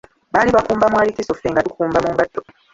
[0.33, 2.39] Baali bakumba mu arikiso Ffe nga tukumba mu ngatto!